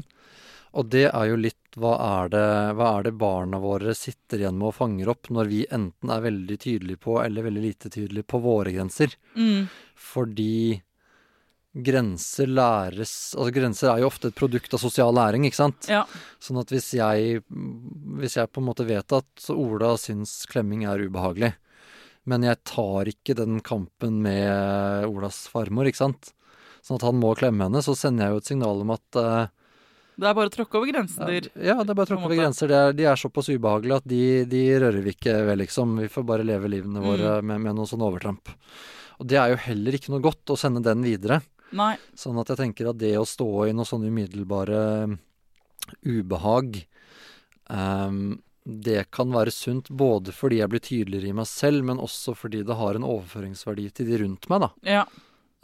[0.80, 2.46] Og det er jo litt hva er det,
[2.78, 6.22] hva er det barna våre sitter igjen med og fanger opp når vi enten er
[6.26, 9.14] veldig tydelige på eller veldig lite tydelige på våre grenser.
[9.38, 9.66] Mm.
[9.98, 10.80] Fordi
[11.86, 15.88] grenser læres Altså grenser er jo ofte et produkt av sosial læring, ikke sant?
[15.92, 16.04] Ja.
[16.44, 17.42] Sånn at hvis jeg,
[18.20, 21.54] hvis jeg på en måte vet at Ola syns klemming er ubehagelig,
[22.30, 26.34] men jeg tar ikke den kampen med Olas farmor, ikke sant?
[26.86, 29.48] Sånn at han må klemme henne, så sender jeg jo et signal om at uh,
[30.20, 31.50] Det er bare å tråkke over grenser?
[31.56, 32.70] ja, det er bare å tråkke over grenser.
[32.72, 35.98] De er, de er såpass ubehagelige at de, de rører vi ikke ved, liksom.
[36.04, 37.50] Vi får bare leve livene våre Mm.
[37.52, 38.52] med, med noe sånn overtramp.
[39.20, 41.42] Og det er jo heller ikke noe godt å sende den videre.
[41.76, 41.94] Nei.
[42.18, 45.16] Sånn at jeg tenker at det å stå i noe sånn umiddelbare um,
[46.06, 46.82] ubehag
[47.70, 52.36] um, Det kan være sunt både fordi jeg blir tydeligere i meg selv, men også
[52.38, 54.72] fordi det har en overføringsverdi til de rundt meg, da.
[54.98, 55.08] Ja.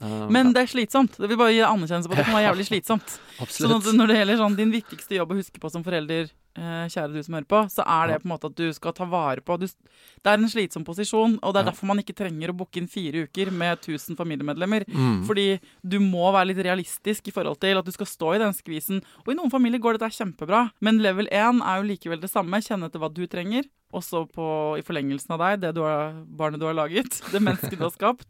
[0.02, 1.16] Uh, Men det er slitsomt.
[1.18, 3.14] Det vil bare gi anerkjennelse på at det kan være jævlig slitsomt.
[3.16, 3.78] Sånn absolutt.
[3.92, 7.12] at når det gjelder sånn din viktigste jobb å huske på som forelder, eh, kjære
[7.12, 9.44] du som hører på, så er det på en måte at du skal ta vare
[9.44, 12.58] på du, Det er en slitsom posisjon, og det er derfor man ikke trenger å
[12.58, 14.86] booke inn fire uker med 1000 familiemedlemmer.
[14.88, 15.26] Mm.
[15.28, 18.56] Fordi du må være litt realistisk i forhold til at du skal stå i den
[18.56, 19.04] skvisen.
[19.26, 22.64] Og i noen familier går dette kjempebra, men level 1 er jo likevel det samme.
[22.64, 23.68] Kjenne etter hva du trenger.
[23.96, 24.48] Også på,
[24.80, 27.22] i forlengelsen av deg, det du har, barnet du har laget.
[27.34, 28.28] Det mennesket du har skapt.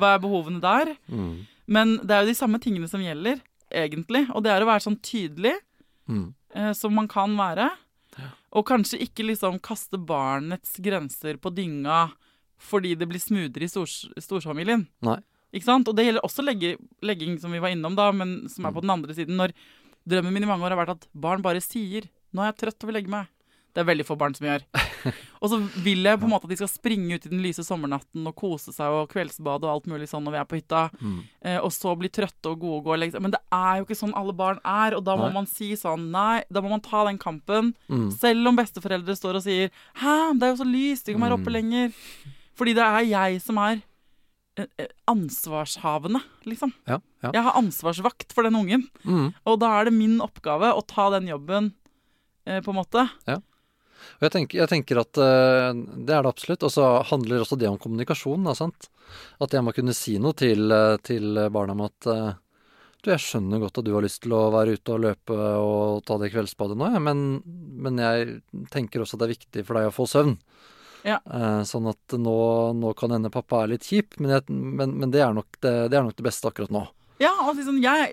[0.00, 0.96] Hva er behovene der?
[1.08, 1.46] Mm.
[1.68, 4.26] Men det er jo de samme tingene som gjelder, egentlig.
[4.32, 5.56] Og det er å være sånn tydelig
[6.08, 6.32] Mm.
[6.54, 7.70] Eh, som man kan være.
[8.56, 12.08] Og kanskje ikke liksom kaste barnets grenser på dynga
[12.58, 14.88] fordi det blir smoothere i stors, storfamilien.
[15.06, 15.20] Nei.
[15.54, 15.88] Ikke sant?
[15.88, 16.72] Og det gjelder også legge,
[17.06, 19.38] legging, som vi var innom, da, men som er på den andre siden.
[19.38, 19.54] Når
[20.08, 22.84] drømmen min i mange år har vært at barn bare sier 'Nå er jeg trøtt
[22.84, 23.28] og vil legge meg'.
[23.74, 24.64] Det er veldig få barn som gjør.
[25.42, 27.62] Og så vil jeg på en måte at de skal springe ut i den lyse
[27.62, 30.80] sommernatten og kose seg og kveldsbade og alt mulig sånn når vi er på hytta.
[31.46, 33.22] Eh, og så bli trøtte og gode og gå og legge seg.
[33.22, 35.36] Men det er jo ikke sånn alle barn er, og da må Nei.
[35.36, 37.70] man si sånn Nei, da må man ta den kampen.
[37.86, 38.08] Mm.
[38.18, 41.38] Selv om besteforeldre står og sier 'Hæ, det er jo så lyst, vi kan være
[41.38, 41.94] oppe lenger'.
[42.58, 43.82] Fordi det er jeg som er
[44.58, 46.72] eh, eh, ansvarshavende, liksom.
[46.90, 47.30] Ja, ja.
[47.30, 48.88] Jeg har ansvarsvakt for den ungen.
[49.04, 49.30] Mm.
[49.46, 51.72] Og da er det min oppgave å ta den jobben,
[52.46, 53.06] eh, på en måte.
[54.18, 56.66] Og jeg tenker, jeg tenker at uh, det er det absolutt.
[56.66, 58.46] Og så handler også det om kommunikasjon.
[58.48, 58.90] Da, sant?
[59.42, 62.34] At jeg må kunne si noe til, eh, til barna om at uh,
[63.00, 66.02] du, jeg skjønner godt at du har lyst til å være ute og løpe og
[66.04, 67.22] ta det kveldsbadet nå, ja, men,
[67.78, 68.40] men jeg
[68.74, 70.34] tenker også at det er viktig for deg å få søvn.
[71.06, 71.20] Ja.
[71.24, 72.36] Uh, sånn at nå,
[72.76, 75.74] nå kan hende pappa er litt kjip, men, jeg, men, men det, er nok det,
[75.94, 76.84] det er nok det beste akkurat nå.
[77.22, 78.12] Ja, altså sånn, jeg,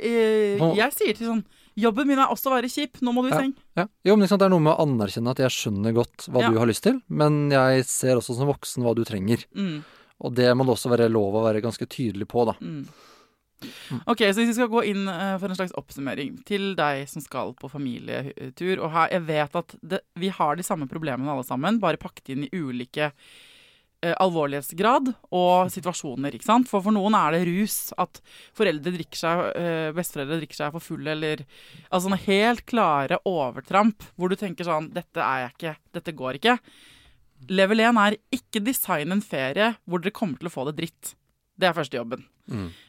[0.79, 1.43] jeg sier til sånn
[1.75, 3.01] Jobben min er også å være kjip.
[3.03, 3.41] Nå må du i Ja.
[3.43, 3.53] seng.
[3.75, 3.87] Ja.
[4.07, 6.57] Jo, men liksom, det er noe med å anerkjenne at jeg skjønner godt hva du
[6.57, 9.43] har lyst til, men jeg ser også som voksen hva du trenger.
[9.55, 9.83] Mm.
[10.23, 12.55] Og det må det også være lov å være ganske tydelig på, da.
[12.63, 12.85] Mm.
[14.05, 17.23] Ok, så hvis vi skal gå inn eh, for en slags oppsummering til deg som
[17.23, 21.45] skal på familietur, og her, jeg vet at det, vi har de samme problemene alle
[21.47, 23.11] sammen, bare pakket inn i ulike
[24.01, 26.35] alvorlighetsgrad og situasjoner.
[26.35, 26.67] ikke sant?
[26.69, 27.93] For for noen er det rus.
[27.97, 28.21] At
[28.53, 31.45] foreldre drikker seg, eh, besteforeldre drikker seg for fulle, eller
[31.89, 35.75] altså sånne helt klare overtramp hvor du tenker sånn Dette er jeg ikke.
[35.93, 36.59] Dette går ikke.
[37.49, 41.15] Level 1 er ikke design en ferie hvor dere kommer til å få det dritt.
[41.57, 42.25] Det er første jobben.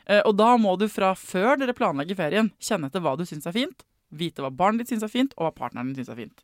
[0.06, 3.46] Eh, og da må du fra før dere planlegger ferien, kjenne etter hva du syns
[3.46, 6.16] er fint, vite hva barnet ditt syns er fint, og hva partneren din syns er
[6.20, 6.42] fint.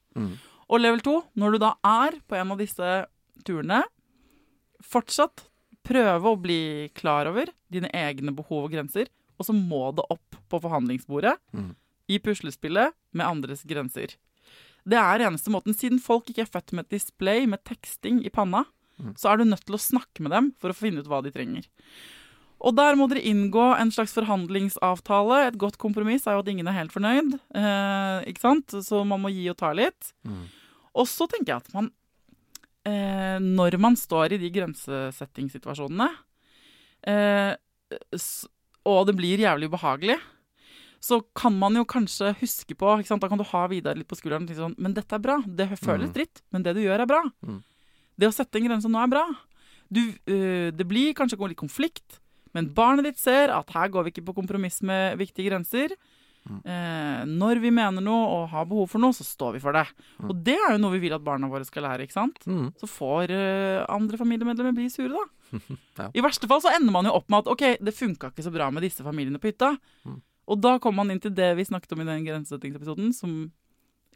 [0.72, 3.06] Og level 2, når du da er på en av disse
[3.44, 3.82] turene,
[4.84, 5.46] fortsatt
[5.86, 10.36] prøve å bli klar over dine egne behov og grenser, og så må det opp
[10.48, 11.36] på forhandlingsbordet
[12.08, 14.14] i puslespillet med andres grenser.
[14.84, 15.74] Det er eneste måten.
[15.74, 18.64] Siden folk ikke er født med et display med teksting i panna,
[19.18, 21.32] så er du nødt til å snakke med dem for å finne ut hva de
[21.34, 21.64] trenger.
[22.62, 25.48] Og der må dere inngå en slags forhandlingsavtale.
[25.48, 27.32] Et godt kompromiss er jo at ingen er helt fornøyd.
[27.58, 28.70] Eh, ikke sant?
[28.86, 30.12] Så man må gi og ta litt.
[30.94, 31.90] Og så tenker jeg at man
[32.88, 36.08] eh, Når man står i de grensesettingssituasjonene,
[37.06, 37.54] eh,
[38.88, 40.18] og det blir jævlig ubehagelig,
[41.02, 42.94] så kan man jo kanskje huske på?
[43.02, 45.40] Da kan du ha Vidar litt på skulderen og si sånn Men dette er bra.
[45.42, 47.22] Det føles dritt, men det du gjør, er bra.
[48.14, 49.24] Det å sette en grense nå er bra.
[49.92, 52.20] Du, øh, det blir kanskje litt konflikt,
[52.54, 55.92] men barnet ditt ser at her går vi ikke på kompromiss med viktige grenser.
[56.42, 59.84] Eh, når vi mener noe og har behov for noe, så står vi for det.
[60.26, 62.02] Og det er jo noe vi vil at barna våre skal lære.
[62.08, 62.42] ikke sant?
[62.50, 62.72] Mm.
[62.80, 65.24] Så får eh, andre familiemedlemmer bli sure, da.
[66.00, 66.08] Ja.
[66.16, 68.50] I verste fall så ender man jo opp med at ok, det funka ikke så
[68.54, 69.74] bra med disse familiene på hytta.
[70.50, 73.34] Og da kommer man inn til det vi snakket om i den grensesettingsepisoden, som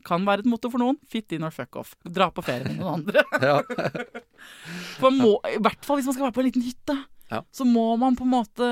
[0.06, 0.96] kan være et motto for noen.
[1.10, 1.92] Fit in or fuck off.
[2.02, 3.22] Dra på ferie med noen andre.
[5.16, 6.96] Må, I hvert fall hvis man skal være på en liten hytte,
[7.30, 7.40] Ja.
[7.50, 8.66] så må man på en måte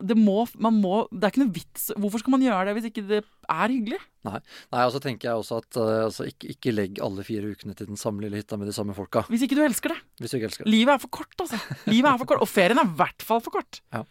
[0.00, 1.90] det må, man må, det er ikke noe vits.
[1.96, 3.98] Hvorfor skal man gjøre det hvis ikke det er hyggelig?
[4.26, 7.76] Nei, og så tenker jeg også at eh, altså, ikke, ikke legg alle fire ukene
[7.76, 9.24] til den samme lille hytta med de samme folka.
[9.32, 10.00] Hvis ikke du elsker det.
[10.20, 10.72] Hvis du ikke elsker det.
[10.72, 11.60] Livet er for kort, altså.
[11.90, 13.82] Livet er for kort, Og ferien er i hvert fall for kort.
[13.94, 14.04] Ja.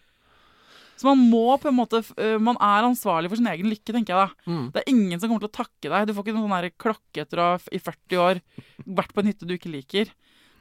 [1.00, 4.16] Så man må på en måte øh, Man er ansvarlig for sin egen lykke, tenker
[4.16, 4.50] jeg da.
[4.52, 4.66] Mm.
[4.76, 6.10] Det er ingen som kommer til å takke deg.
[6.10, 8.42] Du får ikke noen sånn klokke etter å ha i 40 år
[9.00, 10.12] vært på en hytte du ikke liker.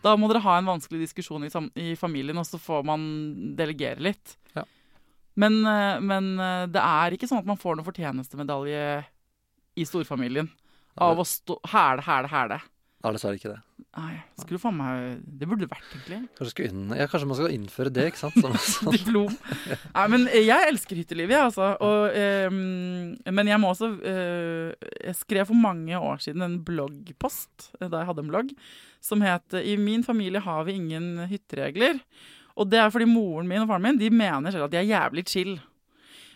[0.05, 1.51] Da må dere ha en vanskelig diskusjon i,
[1.83, 3.03] i familien, og så får man
[3.59, 4.37] delegere litt.
[5.39, 8.83] Men, øh, men øh, det er ikke sånn at man får noen fortjenestemedalje
[9.79, 10.51] i storfamilien
[10.99, 12.59] av å stå hæle, hæle, hæle.
[13.07, 13.61] Er dessverre ikke det.
[13.99, 16.17] Nei, skulle faen meg Det burde det vært, egentlig.
[16.39, 18.39] Kanskje, inn, ja, kanskje man skal innføre det, ikke sant?
[18.43, 18.97] Som, sånn.
[18.97, 19.37] Diplom.
[19.95, 21.71] Nei, men jeg elsker hyttelivet, jeg, altså.
[21.87, 27.71] Og, eh, men jeg må også eh, Jeg skrev for mange år siden en bloggpost
[27.79, 28.51] eh, da jeg hadde en blogg,
[29.05, 32.03] som het 'I min familie har vi ingen hytteregler'.
[32.59, 34.89] Og det er fordi moren min og faren min de mener selv at de er
[34.91, 35.59] jævlig chill.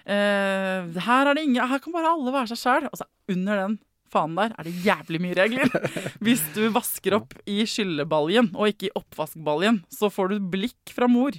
[0.02, 2.90] Uh, her, er det ingen, her kan bare alle være seg sjæl.
[2.90, 3.80] Og så under den
[4.12, 5.72] fanen der er det jævlig mye regler.
[6.24, 11.08] Hvis du vasker opp i skyllebaljen og ikke i oppvaskbaljen, så får du blikk fra
[11.10, 11.36] mor.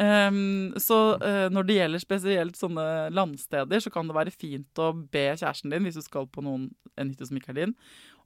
[0.00, 4.92] Ehm, så uh, når det gjelder spesielt sånne landsteder, så kan det være fint å
[4.96, 7.76] be kjæresten din, hvis du skal på noen, en hytte som ikke er din,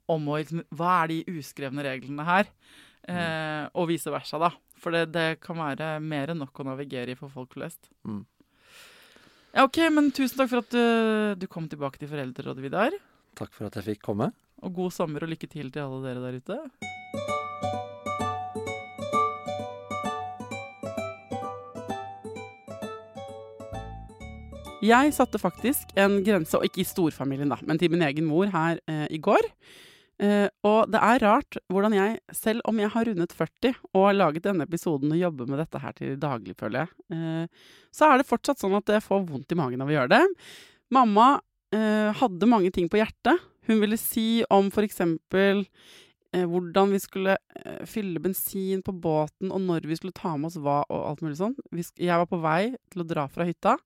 [0.07, 2.47] om å liksom Hva er de uskrevne reglene her?
[3.07, 4.51] Eh, og vice versa, da.
[4.77, 7.89] For det, det kan være mer enn nok å navigere i for folk flest.
[8.07, 8.25] Mm.
[9.55, 10.83] Ja, OK, men tusen takk for at du,
[11.39, 12.97] du kom tilbake til Foreldrerådet, Vidar.
[13.37, 14.31] Takk for at jeg fikk komme.
[14.65, 16.61] Og god sommer og lykke til til alle dere der ute.
[24.87, 28.51] Jeg satte faktisk en grense, og ikke i storfamilien, da, men til min egen mor
[28.53, 29.41] her eh, i går.
[30.17, 34.15] Eh, og det er rart hvordan jeg, selv om jeg har rundet 40 og har
[34.15, 38.17] laget denne episoden og jobber med dette her til daglig, føler jeg, uh, så er
[38.17, 40.23] det fortsatt sånn at jeg får vondt i magen av å gjøre det.
[40.97, 43.45] Mamma uh, hadde mange ting på hjertet.
[43.69, 45.65] Hun ville si om for eksempel
[46.37, 47.33] hvordan vi skulle
[47.87, 51.37] fylle bensin på båten, og når vi skulle ta med oss hva, og alt mulig
[51.39, 51.55] sånn.
[51.71, 53.77] Jeg var på vei til å dra fra hytta,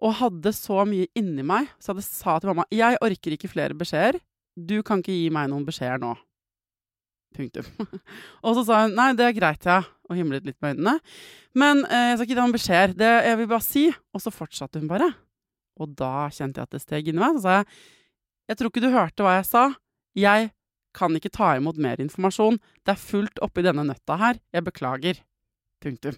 [0.00, 3.76] og hadde så mye inni meg, så jeg sa til mamma jeg orker ikke flere
[3.78, 4.18] beskjeder.
[4.56, 6.14] Du kan ikke gi meg noen beskjeder nå.
[7.36, 7.66] Punktum.
[8.46, 10.96] og så sa hun nei, det er greit, ja, og himlet litt med øynene.
[11.56, 12.96] Men eh, jeg skal ikke gi deg noen beskjeder.
[12.96, 13.84] Det jeg vil bare si.
[14.16, 15.10] Og så fortsatte hun bare.
[15.76, 17.36] Og da kjente jeg at det steg inni meg.
[17.36, 17.68] Så sa jeg
[18.46, 19.64] jeg tror ikke du hørte hva jeg sa.
[20.16, 20.52] Jeg
[20.96, 22.60] kan ikke ta imot mer informasjon.
[22.86, 24.38] Det er fullt oppi denne nøtta her.
[24.54, 25.18] Jeg beklager.
[25.82, 26.14] Punktum.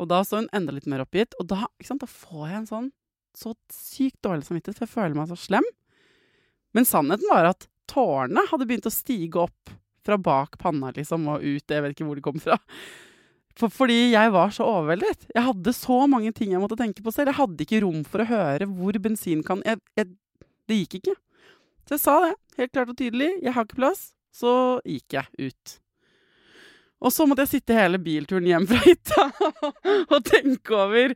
[0.00, 1.34] Og da så hun enda litt mer oppgitt.
[1.42, 2.88] Og da, sant, da får jeg en sånn
[3.36, 5.66] så sykt dårlig samvittighet, for jeg føler meg så slem.
[6.76, 9.72] Men sannheten var at tårene hadde begynt å stige opp
[10.06, 11.64] fra bak panna, liksom, og ut.
[11.66, 12.58] Jeg vet ikke hvor de kom fra.
[13.58, 15.26] For, fordi jeg var så overveldet.
[15.34, 17.32] Jeg hadde så mange ting jeg måtte tenke på selv.
[17.32, 20.14] Jeg hadde ikke rom for å høre hvor bensin kan jeg, jeg,
[20.70, 21.18] Det gikk ikke.
[21.84, 23.30] Så jeg sa det, helt klart og tydelig.
[23.42, 24.10] Jeg har ikke plass.
[24.30, 24.52] Så
[24.86, 25.76] gikk jeg ut.
[27.00, 29.26] Og så måtte jeg sitte hele bilturen hjem fra hytta
[30.12, 31.14] og tenke over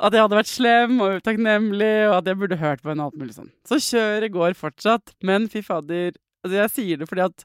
[0.00, 3.18] at jeg hadde vært slem og utakknemlig, og at jeg burde hørt på henne alt
[3.20, 3.50] mulig sånn.
[3.68, 7.44] Så kjøret går fortsatt, men fy fader altså Jeg sier det fordi at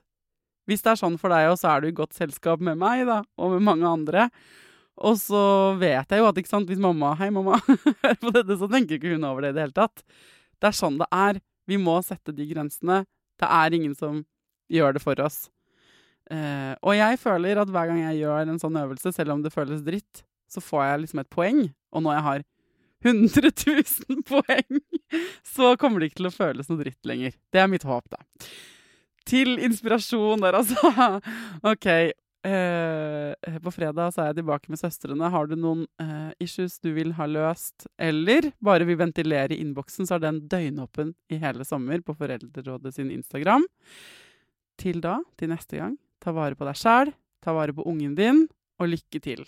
[0.67, 3.05] hvis det er sånn for deg og så er du i godt selskap med meg,
[3.07, 4.25] da, og med mange andre.
[4.97, 5.41] Og så
[5.79, 7.59] vet jeg jo at ikke sant, hvis mamma Hei, mamma,
[8.03, 10.01] hører på dette, så tenker ikke hun over det i det hele tatt.
[10.57, 11.39] Det er sånn det er.
[11.69, 13.03] Vi må sette de grensene.
[13.37, 14.23] Det er ingen som
[14.73, 15.45] gjør det for oss.
[16.27, 19.53] Uh, og jeg føler at hver gang jeg gjør en sånn øvelse, selv om det
[19.53, 21.61] føles dritt, så får jeg liksom et poeng.
[21.97, 22.47] Og når jeg har
[23.05, 23.51] 100
[24.13, 24.81] 000 poeng,
[25.45, 27.37] så kommer det ikke til å føles noe dritt lenger.
[27.53, 28.21] Det er mitt håp, da
[29.27, 31.19] til inspirasjon der, altså.
[31.73, 31.89] OK.
[32.47, 35.31] Eh, på fredag så er jeg tilbake med søstrene.
[35.33, 40.07] Har du noen eh, issues du vil ha løst, eller bare vil ventilere i innboksen,
[40.07, 43.67] så er den døgnåpen i hele sommer på Foreldrerådet sin Instagram.
[44.79, 48.45] Til da, til neste gang, ta vare på deg sjæl, ta vare på ungen din,
[48.77, 49.47] og lykke til.